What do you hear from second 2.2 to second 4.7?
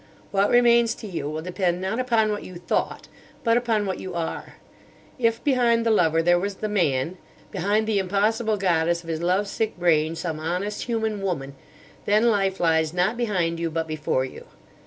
what you thought, but upon what you are.